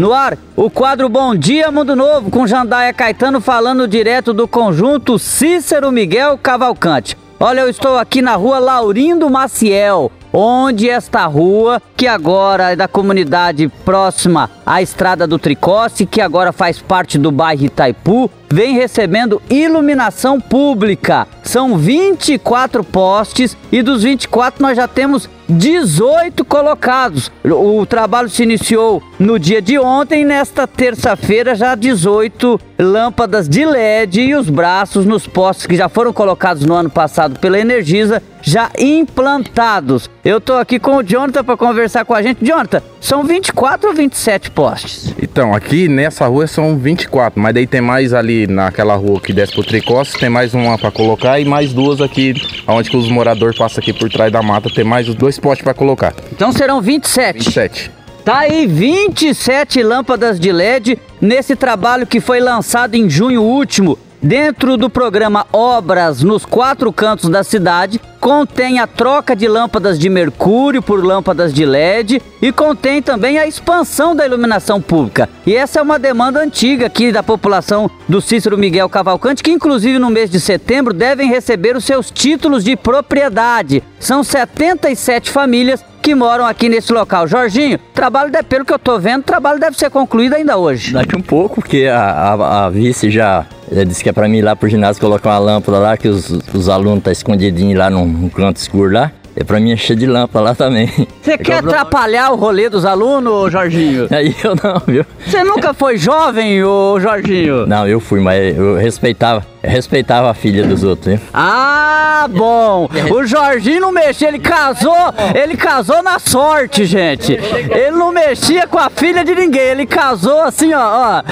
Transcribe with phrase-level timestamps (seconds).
[0.00, 5.18] No ar, o quadro Bom Dia Mundo Novo, com Jandaia Caetano falando direto do conjunto
[5.18, 7.18] Cícero Miguel Cavalcante.
[7.38, 12.88] Olha, eu estou aqui na rua Laurindo Maciel, onde esta rua, que agora é da
[12.88, 19.40] comunidade próxima à Estrada do Tricosse, que agora faz parte do bairro Itaipu, vem recebendo
[19.48, 21.26] iluminação pública.
[21.42, 27.30] São 24 postes e dos 24 nós já temos 18 colocados.
[27.44, 34.20] O trabalho se iniciou no dia de ontem, nesta terça-feira já 18 lâmpadas de LED
[34.20, 38.70] e os braços nos postes que já foram colocados no ano passado pela Energisa já
[38.78, 40.08] implantados.
[40.22, 42.44] Eu tô aqui com o Jonathan para conversar com a gente.
[42.44, 45.14] Jonathan, são 24 ou 27 postes?
[45.20, 49.54] Então, aqui nessa rua são 24, mas daí tem mais ali naquela rua que desce
[49.54, 52.34] pro Tricostes, tem mais uma para colocar e mais duas aqui,
[52.68, 55.64] onde que os moradores passam aqui por trás da mata, tem mais os dois postes
[55.64, 56.12] para colocar.
[56.30, 57.38] Então serão 27.
[57.38, 57.90] 27.
[58.22, 64.76] Tá aí 27 lâmpadas de LED nesse trabalho que foi lançado em junho último Dentro
[64.76, 70.82] do programa Obras nos quatro cantos da cidade, contém a troca de lâmpadas de mercúrio
[70.82, 75.26] por lâmpadas de LED e contém também a expansão da iluminação pública.
[75.46, 79.98] E essa é uma demanda antiga aqui da população do Cícero Miguel Cavalcante, que inclusive
[79.98, 83.82] no mês de setembro devem receber os seus títulos de propriedade.
[83.98, 87.26] São 77 famílias que moram aqui nesse local.
[87.26, 90.92] Jorginho, trabalho, pelo que eu tô vendo, trabalho deve ser concluído ainda hoje.
[90.92, 94.38] Daqui um pouco, porque a, a, a vice já ele disse que é para mim
[94.38, 97.78] ir lá pro ginásio colocar uma lâmpada lá, que os, os alunos estão tá escondidinhos
[97.78, 99.12] lá num, num canto escuro lá.
[99.36, 100.90] É pra mim encher de lâmpada lá também.
[101.22, 104.08] Você é quer atrapalhar o rolê dos alunos, Jorginho?
[104.10, 105.04] Aí eu não, viu?
[105.24, 107.66] Você nunca foi jovem, ô Jorginho?
[107.66, 111.20] Não, eu fui, mas eu respeitava, respeitava a filha dos outros, hein?
[111.32, 112.88] Ah, bom!
[113.10, 114.94] O Jorginho não mexia, ele casou,
[115.34, 117.32] ele casou na sorte, gente.
[117.32, 121.22] Ele não mexia com a filha de ninguém, ele casou assim, ó, ó.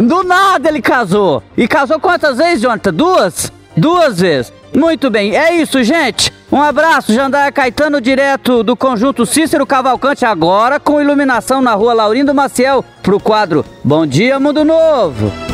[0.00, 1.42] Do nada ele casou.
[1.56, 2.92] E casou quantas vezes, Jonathan?
[2.92, 3.52] Duas?
[3.80, 4.52] Duas vezes.
[4.76, 6.30] Muito bem, é isso, gente.
[6.52, 12.34] Um abraço, Jandaia Caetano, direto do conjunto Cícero Cavalcante, agora com iluminação na rua Laurindo
[12.34, 15.49] Maciel, pro quadro Bom Dia Mundo Novo.